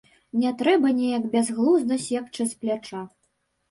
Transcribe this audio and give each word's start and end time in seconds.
Не 0.43 0.53
трэба 0.61 0.95
неяк 1.01 1.23
бязглузда 1.37 2.01
секчы 2.09 2.43
з 2.53 2.63
пляча. 2.65 3.09